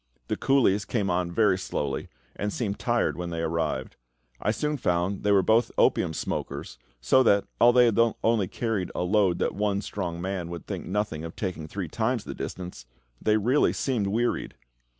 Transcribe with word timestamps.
The 0.29 0.35
coolies 0.35 0.83
came 0.83 1.11
on 1.11 1.31
very 1.31 1.59
slowly, 1.59 2.09
and 2.35 2.51
seemed 2.51 2.79
tired 2.79 3.15
when 3.15 3.29
they 3.29 3.41
arrived. 3.43 3.97
I 4.41 4.49
soon 4.49 4.77
found 4.77 5.17
that 5.17 5.21
they 5.21 5.31
were 5.31 5.43
both 5.43 5.71
opium 5.77 6.15
smokers, 6.15 6.79
so 7.01 7.21
that, 7.21 7.45
although 7.59 7.91
they 7.91 8.01
had 8.03 8.15
only 8.23 8.47
carried 8.47 8.89
a 8.95 9.03
load 9.03 9.37
that 9.37 9.53
one 9.53 9.79
strong 9.81 10.19
man 10.19 10.49
would 10.49 10.65
think 10.65 10.87
nothing 10.87 11.23
of 11.23 11.35
taking 11.35 11.67
three 11.67 11.87
times 11.87 12.23
the 12.23 12.33
distance, 12.33 12.87
they 13.21 13.37
really 13.37 13.73
seemed 13.73 14.07
wearied. 14.07 14.55